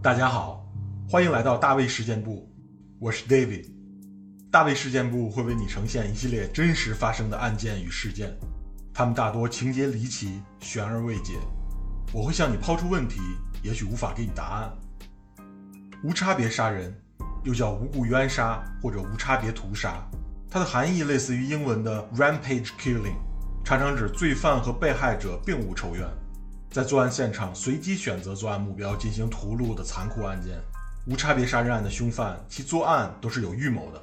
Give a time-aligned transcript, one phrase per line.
[0.00, 0.64] 大家好，
[1.10, 2.48] 欢迎来到大卫事件部，
[3.00, 3.68] 我是 David。
[4.48, 8.32] 大卫事件部会为你呈现一系列真实发生的案件与事件，
[8.94, 11.32] 他们大多情节离奇、悬而未解。
[12.12, 13.20] 我会向你抛出问题，
[13.60, 14.72] 也许无法给你答案。
[16.04, 16.96] 无差别杀人，
[17.42, 20.08] 又叫无故冤杀或者无差别屠杀，
[20.48, 23.16] 它的含义类似于英文的 rampage killing，
[23.64, 26.06] 常常指罪犯和被害者并无仇怨，
[26.70, 30.60] 在作案现场随机选择作案目标进行屠戮的残酷案件。
[31.06, 34.00] 无差别杀人案的凶犯，其作案都是有预谋的，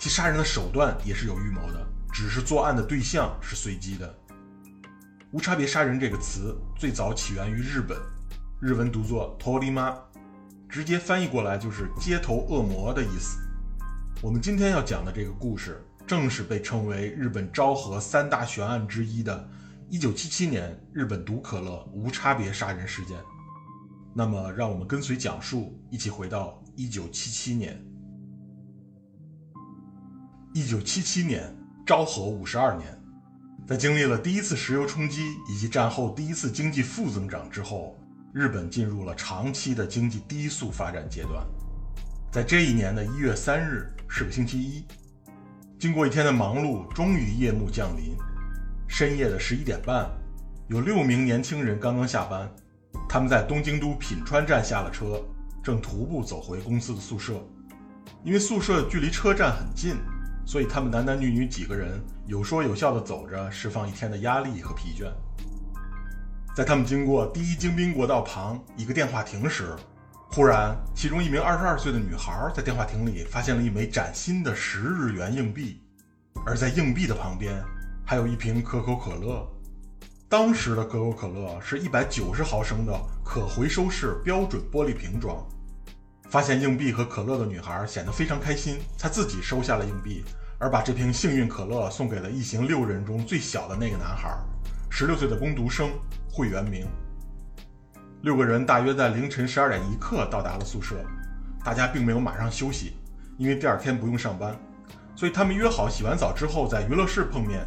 [0.00, 4.12] 其杀人的手段也是有预谋的，只是作案的对象是随机的。
[5.30, 7.96] 无差别杀人这个词最早起源于日本，
[8.60, 9.94] 日文读作 “torima”，
[10.68, 13.38] 直接翻译过来就是“街头恶魔”的意思。
[14.20, 19.48] 我们今天要讲的这个故事，正是被称为日本昭和三大悬案之一的
[19.90, 23.16] 1977年日本毒可乐无差别杀人事件。
[24.14, 27.84] 那么，让我们跟随讲述，一起回到1977年。
[30.54, 32.86] 1977年，昭和五十二年。
[33.66, 37.96] 在经历了第一次石油冲击以及战后第一次经济负增长之后，
[38.32, 41.46] 日本进入了长期的经济低速发展阶段。
[42.30, 44.84] 在这一年的一月三日是个星期一，
[45.78, 48.16] 经过一天的忙碌，终于夜幕降临。
[48.98, 50.10] 深夜的十一点半，
[50.66, 52.50] 有六名年轻人刚刚下班，
[53.08, 55.22] 他们在东京都品川站下了车，
[55.62, 57.34] 正徒步走回公司的宿舍。
[58.24, 59.94] 因为宿舍距离车站很近。
[60.44, 65.06] 所以他们男男女女几个人有说有笑地走着，释放一天的压力和疲倦。
[66.56, 69.76] 在他们经过第一京滨国道旁一个电话亭时，
[70.32, 75.80] 忽然，其中一名二十二岁的女孩在电话亭里发现了一枚崭新的十日元硬币，
[76.44, 77.62] 而在硬币的旁边
[78.10, 79.46] 还有一瓶可口可乐。
[80.30, 85.46] 当时的可口可乐是一百九十毫升的可回收式标准玻璃瓶装。
[86.30, 90.24] 发现硬币和可乐的女孩显得非常开心，她自己收下了硬币，
[90.58, 94.34] 而把这瓶幸运可乐送给了一行六人中最小的那个男孩，
[94.88, 95.90] 十六岁的工读生
[96.32, 96.86] 惠元明。
[98.22, 100.96] 六个人大约在凌晨十二点一刻到达了宿舍，
[101.62, 102.94] 大家并没有马上休息，
[103.36, 104.58] 因为第二天不用上班，
[105.14, 107.66] 所以他们约好洗完澡之后在娱乐室碰面。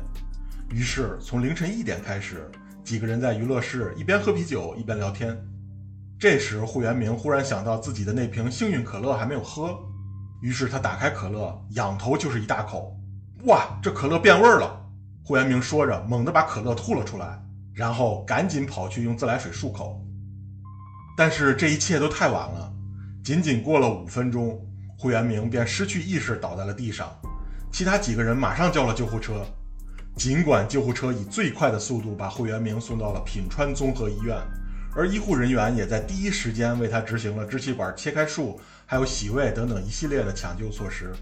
[0.71, 2.49] 于是从凌晨一点开始，
[2.83, 5.37] 几个人在娱乐室一边喝啤酒一边聊天。
[6.17, 9.77] 这时，户元明忽然想到自己的那瓶幸运可乐还没有喝，
[10.41, 12.95] 于是他打开可乐，仰头就是一大口。
[13.43, 14.79] 哇，这可乐变味了！
[15.25, 17.43] 户元明说着，猛地把可乐吐了出来，
[17.73, 20.01] 然后赶紧跑去用自来水漱口。
[21.17, 22.71] 但是这一切都太晚了，
[23.23, 24.57] 仅仅过了五分钟，
[24.97, 27.11] 户元明便失去意识倒在了地上。
[27.73, 29.45] 其他几个人马上叫了救护车，
[30.15, 34.37] 尽管救护车以最快的速度把惠元明送到了品川综合医院。
[34.93, 41.13] 而医护人员也在第一时间为他执行了支气管切开术，还有洗胃等等一系列的抢救措施，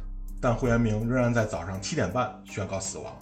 [0.42, 3.14] 但惠元明仍然在早上七点半宣告死亡。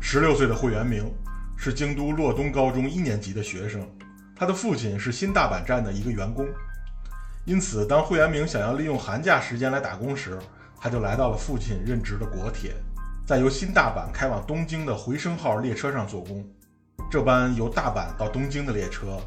[0.00, 1.08] 十六岁的惠元明
[1.56, 3.88] 是京都洛东高中一年级的学生，
[4.34, 6.48] 他的父亲是新大阪站的一个员工，
[7.44, 10.36] 因此当惠元明想要利用寒假时间来打工时，
[10.80, 12.74] 他就来到了父亲任职的国铁，
[13.26, 16.44] 在由新大阪开往东京的回声号列车上做工。
[17.10, 19.18] 这班由大阪到东京的列车。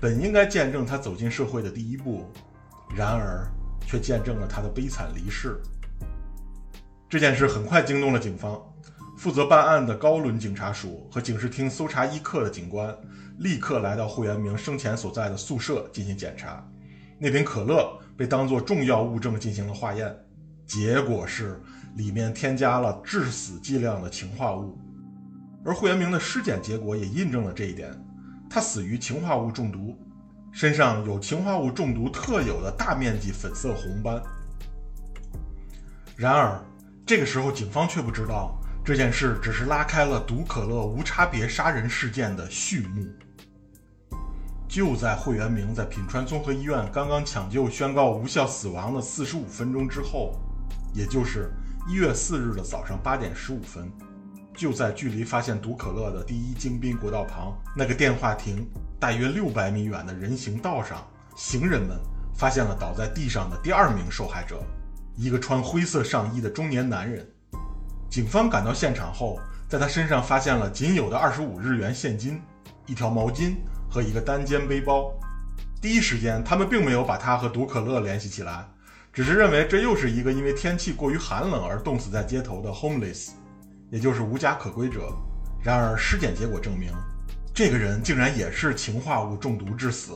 [0.00, 2.30] 本应该见证他走进社会的第一步，
[2.94, 3.50] 然而
[3.86, 5.58] 却见证了他的悲惨离世。
[7.08, 8.62] 这件事很快惊动了警方，
[9.16, 12.94] 负责办案的高轮警察署和警视厅搜查一课的警官
[13.38, 16.62] 立刻来到户元明生前所在的宿舍进行检查。
[17.18, 20.14] 那瓶可乐被当作重要物证进行了化验，
[20.66, 21.60] 结果是
[21.98, 24.78] 里面添加了致死剂量的氰化物，
[25.64, 27.92] 而户元明的尸检结果也印证了这一点。
[28.48, 29.98] 他死于氰化物中毒，
[30.52, 34.22] 身上有氰化物中毒特有的大面积粉色红斑。
[36.14, 36.64] 然而，
[37.04, 43.04] 这个时候警方却不知道这件事只是拉开了毒可乐无差别杀人事件的序幕。
[44.68, 50.36] 就在惠元明在品川综合医院刚刚抢救宣告无效死亡的四十五分钟之后，
[50.94, 51.50] 也就是
[51.88, 53.90] 一月四日的早上八点十五分。
[54.54, 58.68] 就在距离发现毒可乐的第一京滨国道旁那个电话亭
[59.00, 61.02] 大约六百米远的人行道上，
[61.34, 61.96] 行人们
[62.36, 64.62] 发现了倒在地上的第二名受害者，
[65.16, 67.26] 一个穿灰色上衣的中年男人。
[68.10, 72.42] 警方赶到现场后，在他身上发现了仅有的二十五日元现金、
[72.84, 73.54] 一条毛巾
[73.88, 75.10] 和一个单肩背包。
[75.80, 78.68] 第一时间，他们并没有把他和毒可乐联系起来，
[79.12, 83.30] 只是认为这又是一个因为天气过于寒冷而冻死在街头的 homeless。
[83.90, 85.10] 也就是无家可归者。
[85.62, 86.92] 然而，尸检结果证明，
[87.54, 90.12] 这个人竟然也是氰化物中毒致死。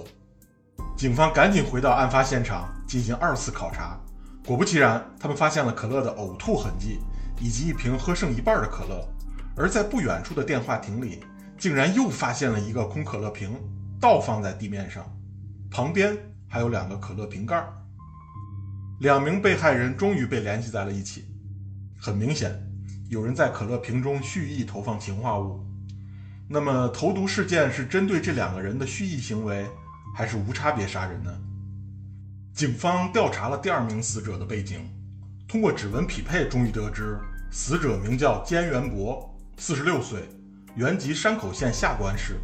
[0.94, 3.98] 警方赶紧回到案发现场进行二次考察。
[4.46, 6.98] 果不其然，他们发现了可乐的呕吐痕迹，
[7.40, 9.02] 以及一瓶喝剩一半的可乐。
[9.56, 11.24] 而在不远处的电话亭里，
[11.58, 13.58] 竟然又发现了一个空可乐瓶，
[13.98, 15.04] 倒放在地面上，
[15.70, 16.16] 旁边
[16.46, 17.66] 还有两个可乐瓶盖。
[19.02, 21.24] 两名被害人终于被联系在了一起。
[21.98, 22.56] 很明显，
[23.08, 25.60] 有人在可乐瓶中蓄意投放氰化物。
[26.48, 29.66] 那么，投毒事件是针对这两个人的蓄意行为，
[30.14, 31.36] 还是无差别杀人呢？
[32.54, 34.88] 警方调查了第二名死者的背景，
[35.48, 37.18] 通过指纹匹配，终于得知
[37.50, 40.28] 死者名叫菅元博，四十六岁，
[40.76, 42.36] 原籍山口县下关市。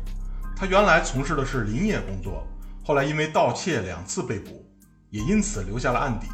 [0.57, 2.45] 他原来从事的是林业工作，
[2.83, 4.69] 后来因为盗窃两次被捕，
[5.11, 6.27] 也因此留下了案底。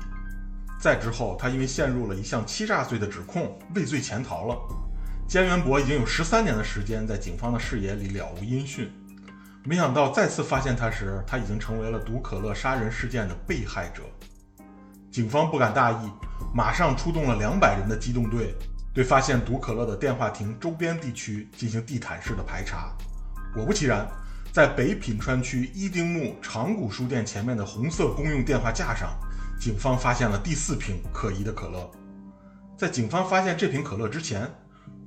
[0.80, 4.58] 再之后，他因为陷入了一项欺诈罪的指控，畏罪潜逃了。
[5.28, 8.92] 菅元博已经有十三年的时间在警方的视野里了无音讯。
[9.64, 14.02] 没想到再次发现他时，他已经成为了毒可乐杀人事件的被害者。
[15.10, 16.12] 警方不敢大意，
[16.54, 18.54] 马上出动了两百人的机动队，
[18.92, 22.92] 对发现毒可乐的电话亭周边地区进行地毯式的排查。
[23.54, 24.06] 果不其然，
[24.52, 29.18] 在北品川区伊丁目长谷书店前面的红色公用电话架上，
[29.64, 31.90] 警方发现了第四瓶可疑的可乐。
[32.76, 34.46] 在警方发现这瓶可乐之前，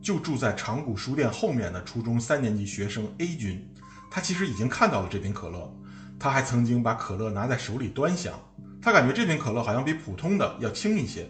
[0.01, 3.63] 就住在长谷书店后面的初中三年级学生 A 君。
[4.09, 5.71] 他其实已经看到了这瓶可乐，
[6.19, 8.33] 他还曾经把可乐拿在手里端详。
[8.81, 11.29] 他感觉这瓶可乐好像比普通的要轻一些。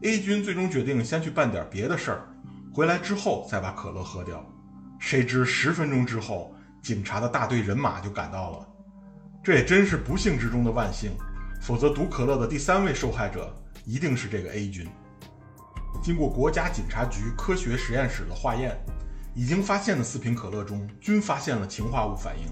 [0.00, 2.26] A 君最终决定先去办点别的事儿，
[2.72, 4.42] 回来之后再把可乐喝掉。
[4.98, 8.66] 谁知十分钟之后，警察的大队人马就赶到了。
[9.44, 11.10] 这也真是不幸之中的万幸，
[11.60, 13.54] 否则毒可乐的第三位受害者
[13.84, 14.88] 一定是这个 A 君。
[16.02, 18.76] 经过国家警察局科学实验室的化验。
[19.38, 22.46] 已经发现的四瓶可乐中均发现了氰化物反应，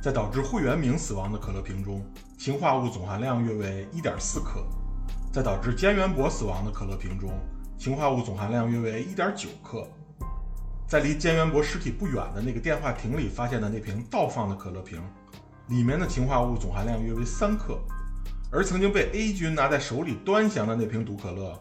[0.00, 2.00] 在导致惠元明死亡的可乐瓶中，
[2.38, 4.60] 氰化物总含量约为一点四克；
[5.32, 7.32] 在导致菅元博死亡的可乐瓶中，
[7.76, 9.80] 氰化物总含量约为一点九克；
[10.86, 15.02] 在离菅元博尸体不远的那个电话亭里发现的那瓶倒放的可乐瓶，
[15.70, 17.74] 里面的氰化物总含量约为三克；
[18.50, 21.60] 而曾经被 A 军拿在手里端详的那瓶毒可乐，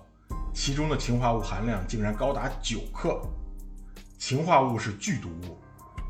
[0.53, 3.21] 其中的氰化物含量竟然高达九克。
[4.19, 5.57] 氰化物是剧毒物，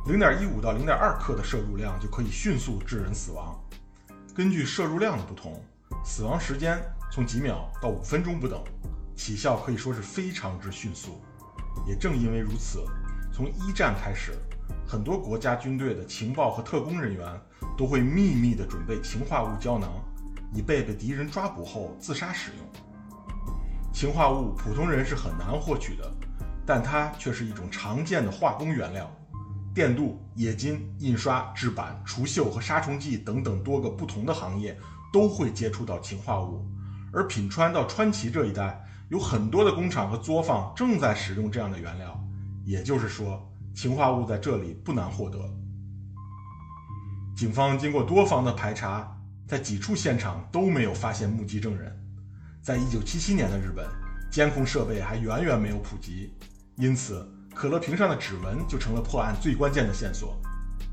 [0.07, 3.57] 零点一五到零点二克的摄入量就可以迅速致人死亡。
[4.33, 5.63] 根据摄入量的不同，
[6.04, 6.78] 死亡时间
[7.12, 8.62] 从几秒到五分钟不等，
[9.16, 11.21] 起效可以说是非常之迅速。
[11.88, 12.86] 也正因为如此，
[13.33, 14.33] 从一战开始，
[14.86, 17.25] 很多国家军队的情报和特工人员
[17.78, 19.89] 都会秘密地准备氰化物胶囊，
[20.53, 22.68] 以备被敌人抓捕后自杀使用。
[23.94, 26.12] 氰化物普通人是很难获取的。
[26.68, 29.07] 但它却是一种常见的化工原料，
[29.71, 34.75] 电镀、冶金、印刷、制版、除锈和杀虫剂等等多个不同的行业
[35.13, 36.65] 都会接触到氰化物，
[37.13, 42.19] 而品川到川崎这一带有很多的工厂和作坊正在使用这样的原料，
[42.63, 45.38] 也就是说，氰化物在这里不难获得。
[47.38, 49.14] 警方经过多方的排查，
[49.47, 51.95] 在几处现场都没有发现目击证人。
[52.62, 53.86] 在一九七七年的日本，
[54.31, 56.33] 监控设备还远远没有普及。
[56.77, 60.42] 因此，可乐瓶上的指纹就成了破案最关键的线索。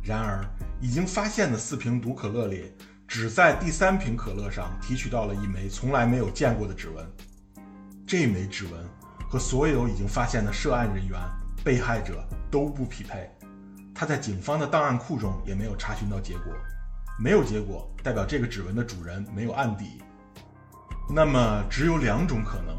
[0.03, 0.45] 然而，
[0.81, 2.73] 已经发现的四瓶毒可乐里，
[3.09, 7.05] 只在第三瓶可乐上提取到了一枚从来没有见过的指纹。
[8.07, 8.85] 这枚指纹
[9.31, 11.19] 和所有已经发现的涉案人员、
[11.65, 13.31] 被害者都不匹配，
[13.95, 16.53] 他在警方的档案库中也没有查询到结果。
[17.19, 20.03] 没有结果，代表这个指纹的主人没有案底。
[21.15, 22.77] 那么，只有两种可能。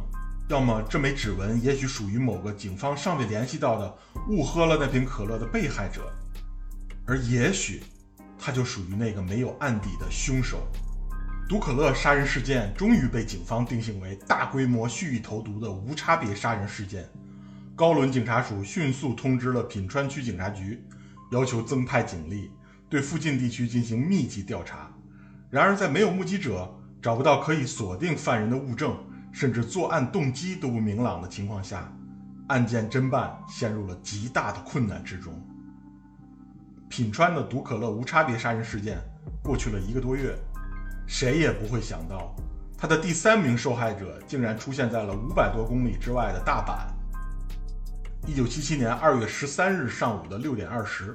[0.50, 3.98] 要么这枚指纹也许属于某个警方尚未联系到的
[4.28, 6.12] 误喝了那瓶可乐的被害者，
[7.08, 7.82] 而也许
[8.38, 10.68] 他就属于那个没有案底的凶手。
[11.48, 17.10] 毒可乐杀人事件终于被警方定性为大规模蓄意投毒的无差别杀人事件。
[17.74, 20.84] 高轮警察署迅速通知了品川区警察局，
[21.32, 22.52] 要求增派警力
[22.94, 24.88] 对附近地区进行密集调查。
[25.50, 26.72] 然而，在没有目击者、
[27.02, 28.96] 找不到可以锁定犯人的物证。
[29.32, 31.92] 甚至作案动机都不明朗的情况下，
[32.50, 35.34] 案件侦办陷入了极大的困难之中。
[36.88, 39.00] 品川的毒可乐无差别杀人事件
[39.42, 40.38] 过去了一个多月，
[41.08, 42.36] 谁也不会想到，
[42.78, 46.86] 他的第三名受害者竟然出现在了五百多公里之外的大阪。
[48.30, 51.12] 一九七七年二月十三日上午的六点二十，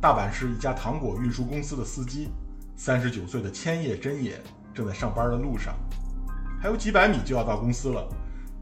[0.00, 2.30] 大阪市一家糖果运输公司的司机，
[2.74, 4.40] 三十九岁的千叶真也
[4.72, 5.74] 正在上班的路上。
[6.58, 8.08] 还有几百米就要到公司了，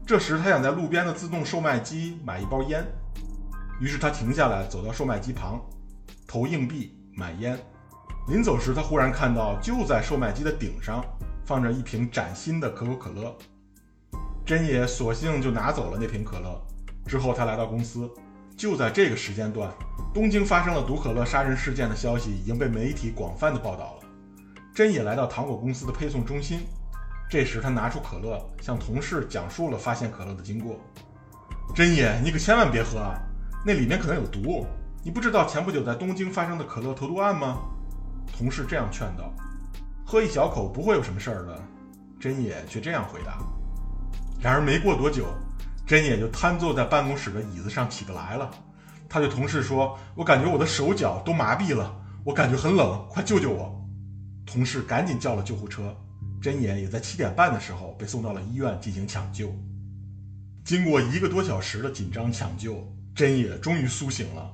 [0.05, 2.85] 这时他想在路边的自动售卖机买一包烟，
[3.79, 5.61] 于是他停下来，走到售卖机旁，
[6.27, 7.57] 投硬币买烟。
[8.27, 11.01] 临走时，他忽然看到就在售卖机的顶上
[11.45, 13.33] 放着一瓶崭新的可口可乐。
[14.45, 16.61] 真也索性就拿走了那瓶可乐。
[17.05, 18.11] 之后，他来到公司，
[18.59, 19.71] 就在这个时间段，
[20.13, 24.09] 东京发生了毒可乐杀人事件的消息已经被媒体广泛的报道了。
[24.75, 26.59] 真野来到糖果公司的配送中心，
[27.29, 30.77] 这时他拿出可乐，向同事讲述了发现可乐的经过。
[31.73, 33.17] 真野，你可千万别喝啊，
[33.65, 34.65] 那里面可能有毒。
[35.05, 37.59] 你不知道前不久在东京发生的可乐投毒案吗？
[38.37, 39.33] 同事这样劝道
[40.05, 41.57] ：“喝一小口不会有什么事儿的。”
[42.19, 43.37] 真野却这样回答。
[44.41, 45.27] 然而没过多久，
[45.89, 48.47] 真野就瘫坐在办公室的椅子上起不来了。
[49.09, 51.91] 他对同事说：“我感觉我的手脚都麻痹了，
[52.23, 53.75] 我感觉很冷，快救救我！”
[54.45, 55.91] 同事赶紧叫了救护车。
[56.39, 59.51] 真野也在七点半的时候被送到了医院进行抢救。
[60.63, 64.47] 经过一个多小时的紧张抢救，真野终于苏醒了。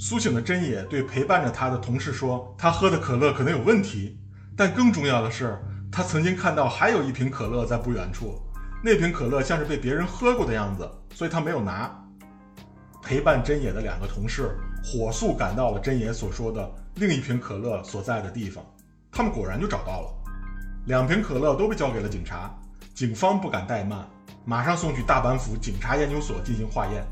[0.00, 4.18] 苏醒的真野对陪伴着他的同事说：“他喝的可乐可能有问题，
[4.56, 5.56] 但更重要的是，
[5.92, 8.34] 他曾经看到还有一瓶可乐在不远处，
[8.82, 11.90] 那瓶可乐像是被别人喝过的样子，所以他没有拿。”
[13.02, 18.64] 陪伴真野的两个同事火速赶到了真野所说的另一瓶可乐所在的地方，
[19.12, 20.14] 他们果然就找到了，
[20.86, 22.52] 两瓶可乐都被交给了警察，
[22.94, 24.04] 警方不敢怠慢，
[24.44, 27.04] 马上送去大阪府警察研究所进行化验，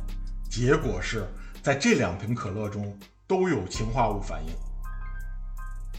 [0.51, 1.27] 结果是。
[1.63, 2.95] 在这两瓶可乐中
[3.27, 4.53] 都有氰化物反应。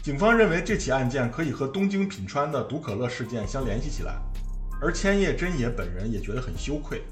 [0.00, 4.14] 警方认为这起案件可以和东京品川的毒可乐事件相联系起来，
[4.80, 7.02] 而千叶真也本人也觉得很羞愧。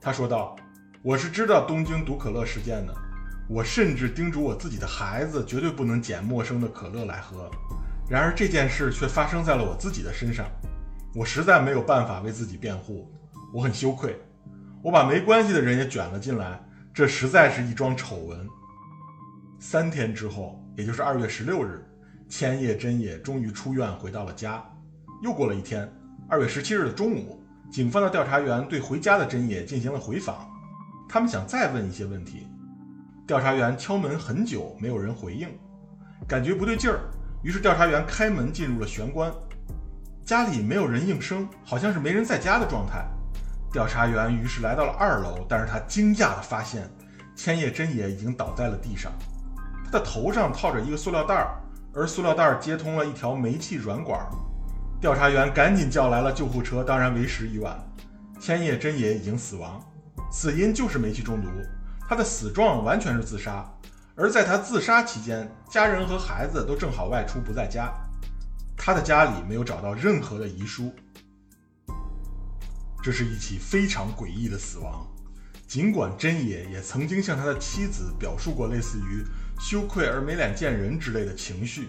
[0.00, 0.56] 他说道
[1.02, 2.94] ：“我是知道东京毒可乐事件的，
[3.48, 7.50] 我甚至叮嘱我自己的孩子绝对不能捡陌生的可乐来喝。
[8.08, 10.46] 然而这件事却发生在了我自己的身上，
[11.14, 13.10] 我实在没有办法为自己辩护，
[13.52, 14.20] 我很羞愧。
[14.82, 16.60] 我把没关系的人也卷了进来。”
[16.94, 18.48] 这实在是一桩丑闻。
[19.58, 21.84] 三天之后，也就是二月十六日，
[22.28, 24.64] 千叶真也终于出院回到了家。
[25.24, 25.92] 又过了一天，
[26.26, 27.38] 二月十七日的中午，
[27.70, 30.48] 警方的调查员对回家的真野进行了回访，
[31.06, 32.46] 他们想再问一些问题。
[33.26, 35.48] 调查员敲门很久，没有人回应，
[36.26, 37.00] 感觉不对劲儿，
[37.42, 39.30] 于是调查员开门进入了玄关，
[40.24, 43.06] 家里没有人应声，好像是没人在家的状态。
[43.70, 46.88] 调查员于是来到了二楼，但是他惊讶地发现，
[47.36, 49.12] 千叶真也已经倒在了地上，
[49.84, 51.60] 他的头上套着一个塑料袋儿，
[51.94, 54.26] 而塑料袋儿接通了一条煤气软管。
[55.00, 57.78] 调查员赶紧叫来了救护车，当然为时已晚，
[58.40, 59.80] 千叶真也已经死亡，
[60.32, 61.48] 死因就是煤气中毒，
[62.08, 63.70] 他的死状完全是自杀，
[64.14, 67.92] 而在他自杀期间，家人和孩子都正好外出不在家，
[68.76, 70.92] 他的家里没有找到任何的遗书。
[73.02, 75.06] 这是一起非常诡异的死亡。
[75.66, 79.24] 尽管真野也曾经向他的妻子表述过类似于
[79.58, 81.88] 羞愧而没脸见人之类的情绪，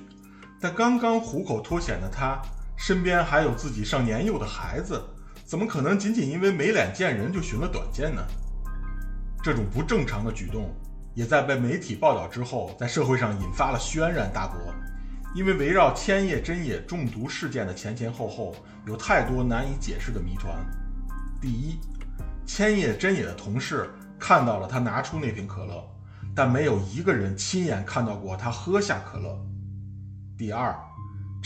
[0.59, 2.41] 但刚刚虎口脱险的他
[2.77, 5.01] 身边还有自己尚年幼的孩子，
[5.45, 8.21] 怎么可能仅仅因为没脸见人就寻了短见呢？
[9.41, 10.73] 这种不正常的举动
[11.13, 14.59] 也在被媒体报道之后，在社会上引发了轩然大波。
[15.35, 18.55] 因为围绕千叶真野中毒事件的前前后后，
[18.87, 20.55] 有太多难以解释的谜团。
[21.41, 21.77] 第一，
[22.45, 25.83] 千叶真野的同事看到了他拿出那瓶可乐，
[26.33, 29.37] 但没有一个人亲眼看到过他喝下可乐。
[30.37, 30.73] 第二，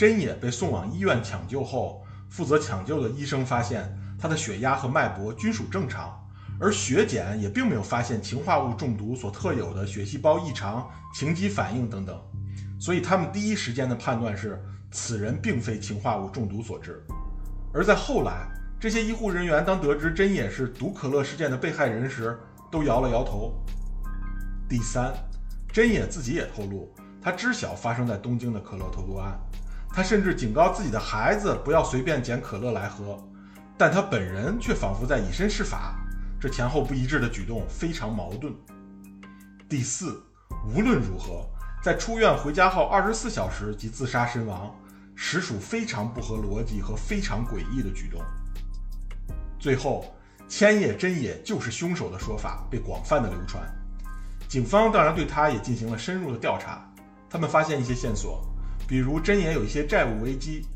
[0.00, 6.18] 真野被送往医院抢救后，负责抢救的医生发现他的血压和脉搏均属正常，
[6.58, 12.18] 而血检也并没有发现氰化物中毒所特有的血细胞异常、情急反应等等，
[12.80, 14.58] 所以他们第一时间的判断是
[14.90, 17.04] 此人并非氰化物中毒所致。
[17.74, 18.48] 而在后来。
[18.80, 22.40] 这些医护人员当得知真野是毒可乐事件的被害人时，
[22.70, 23.52] 都摇了摇头。
[24.66, 25.12] 第三，
[25.70, 26.90] 真野自己也透露，
[27.20, 29.38] 他知晓发生在东京的可乐投毒案，
[29.92, 33.18] 他甚至警告自己的孩子不要随便捡可乐来喝，
[33.76, 35.94] 但他本人却仿佛在以身试法，
[36.40, 38.54] 这前后不一致的举动非常矛盾。
[39.68, 40.22] 第四，
[40.72, 41.44] 无论如何，
[41.82, 44.74] 在出院回家后二十四小时即自杀身亡，
[45.14, 48.22] 实属非常不合逻辑和非常诡异的举动。
[49.58, 50.14] 最后，
[50.48, 53.62] 千叶真也就是凶手的说法被广泛的流传，
[54.48, 56.84] 警方当然对他也进行了深入的调查。
[57.28, 58.44] 他们发现一些线索，
[58.90, 60.66] 比如真也有一些债务危机，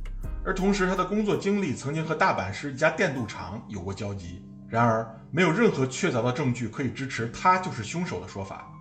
[0.44, 4.40] 而同时他的工作经历曾经和大阪市一家电镀厂有过交集。
[4.68, 8.72] 然而，没有任何确凿的证据可以支持他就是凶手的说法。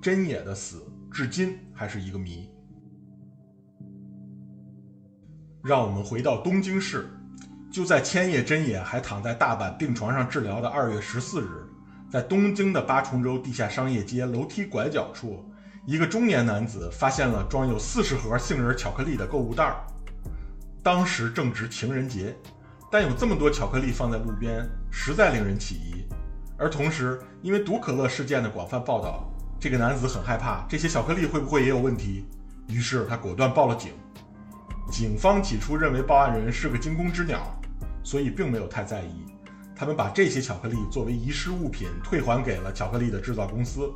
[0.00, 2.48] 真也的死至今还是一个谜。
[5.62, 7.10] 让我们回到东京市。
[7.70, 11.62] 就在千叶真也还躺在大阪病床上治疗的二月十四日，
[12.10, 15.44] 在东京的八重洲地下商业街楼梯拐角处，
[15.88, 19.86] 一个中年男子发现了装有四十盒杏仁巧克力的购物袋儿。
[20.82, 22.36] 当时正值情人节，
[22.92, 26.04] 但有这么多巧克力放在路边，实在令人起疑。
[26.58, 32.26] 而同时，因为毒可乐事件的广泛报道，这个男子很害怕这些巧克力会不会也有问题，
[32.66, 33.92] 于是他果断报了警。
[34.90, 37.58] 警方起初认为报案人是个惊弓之鸟，
[38.04, 39.24] 所以并没有太在意。
[39.74, 43.90] 他们把这些巧克力作为遗失物品退还给了巧克力的制造公司。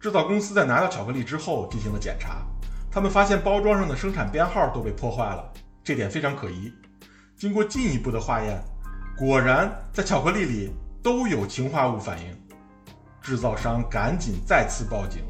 [0.00, 2.42] 制造公司在拿到巧克力之后进行了检查，
[2.90, 5.52] 他们发现包装上的生产编号都被破坏了，
[5.82, 6.72] 这点非常可疑。
[7.36, 8.62] 经过进一步的化验，
[9.16, 12.26] 果然在巧克力里都有氰化物反应。
[13.20, 15.22] 制造商赶紧再次报警，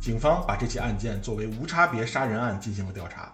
[0.00, 3.32] 警方把这起案件作为无差别杀人案进行了调查。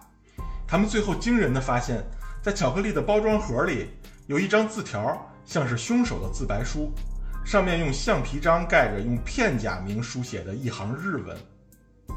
[0.67, 2.03] 他们最后惊人的发现，
[2.41, 3.89] 在巧克力的包装盒里
[4.27, 6.93] 有一张字条，像是凶手的自白书。
[7.43, 11.35] 上面用橡皮章盖着，用片假名书写的一行日文，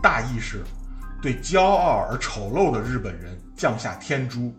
[0.03, 0.63] 大意是：
[1.21, 4.55] 对骄傲而丑陋的日本人降下天诛。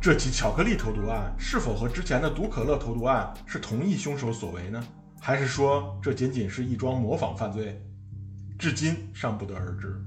[0.00, 4.84] 这起巧克力投毒案是否和之前的毒可乐投毒案是同一凶手所为呢？
[5.18, 7.82] 还是说这仅仅是一桩模仿犯罪？
[8.58, 10.00] 至今尚不得而知。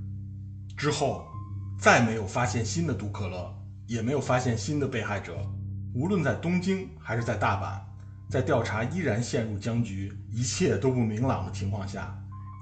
[0.78, 1.25] 之后
[1.78, 3.54] 再没有发现新的毒可乐，
[3.88, 5.36] 也没有发现新的被害者。
[5.94, 7.88] 无论在东京还是在大阪。
[8.29, 12.15] 在调查依然陷入僵局、一切都不明朗的情况下，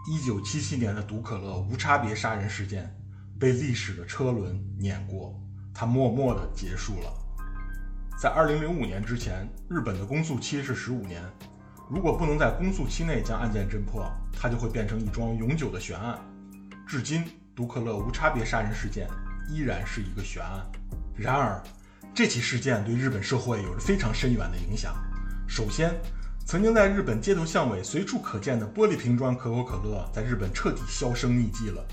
[0.09, 2.89] 一九七七年的毒可乐无差别杀人事件
[3.37, 5.37] 被历史的车轮碾过，
[5.73, 7.13] 它默默地结束了。
[8.17, 11.21] 在二零零五年之前，日本的公诉期是十五年，
[11.89, 16.17] 如果不能在公诉期内将案件侦破，它就会变成一桩永久的悬案。
[16.87, 19.05] 至今，毒可乐无差别杀人事件
[19.49, 20.65] 依然是一个悬案。
[21.13, 21.61] 然而，
[22.13, 24.95] 这起事件对日本社会有着非常深远的影响。
[25.47, 25.99] 首先，
[26.45, 31.83] 曾经在日本街头巷尾随处可见的玻璃瓶装可口可乐，在日本彻底销声匿迹了，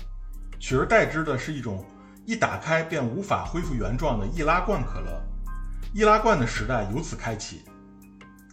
[0.59, 1.83] 取而代之的是一种
[2.25, 5.21] 一打开便无法恢复原状的易拉罐可乐，
[5.93, 7.63] 易拉罐的时代由此开启。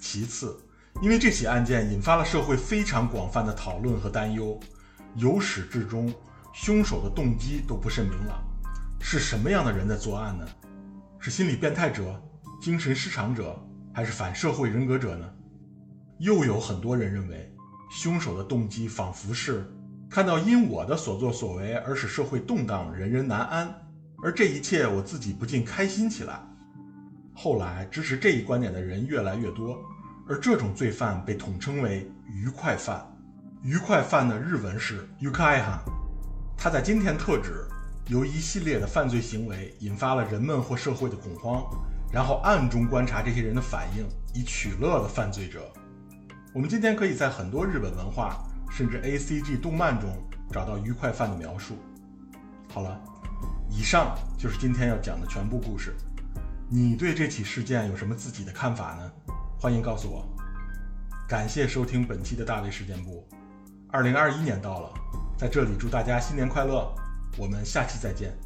[0.01, 0.57] 其次，
[1.03, 4.59] 因为这起案件引发了社会非常广泛的讨论和担忧，
[5.17, 6.12] 由始至终，
[6.55, 8.43] 凶手的动机都不甚明朗，
[9.01, 10.47] 是什么样的人在作案呢？
[11.19, 12.21] 是心理变态者、
[12.61, 13.57] 精神失常者？
[13.94, 15.31] 还是反社会人格者呢？
[16.18, 17.52] 又有很多人认为，
[17.90, 19.70] 凶手的动机仿佛是
[20.09, 23.74] 看到因我的所作所为而使社会动荡、人人难安，
[24.22, 26.40] 而这一切我自己不禁开心起来。
[27.35, 29.78] 后来支持这一观点的人越来越多，
[30.28, 33.07] 而这种罪犯被统称为“愉快犯”。
[33.62, 35.81] 愉快犯的日文是 “yukai-han”，
[36.57, 37.66] 他在今天特指
[38.09, 41.64] 由一系列的犯罪行为引发了人们或社会的恐慌。
[42.12, 45.72] 然后暗中观察这些人的反应，以取乐的犯罪者。
[46.53, 50.11] 我们今天可以在很多日本文化，甚至 A C G 动漫中
[50.53, 51.79] 找到愉快犯的描述。
[52.68, 53.01] 好了，
[53.70, 55.94] 以上就是今天要讲的全部故事。
[56.68, 59.11] 你对这起事件有什么自己的看法呢？
[59.59, 60.29] 欢迎告诉我。
[61.27, 63.27] 感谢收听本期的大卫事件部。
[63.90, 64.90] 二零二一年到了，
[65.38, 66.94] 在这里祝大家新年快乐。
[67.38, 68.37] 我们下期再见。